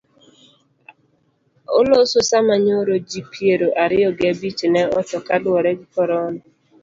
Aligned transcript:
Oloso 1.77 2.19
sama 2.29 2.55
nyoro 2.65 2.93
ji 3.09 3.21
piero 3.31 3.67
ariyo 3.83 4.09
gi 4.17 4.25
abich 4.31 4.61
ne 4.73 4.81
otho 4.99 5.17
kaluwore 5.27 5.71
gi 5.79 5.87
korona. 5.95 6.41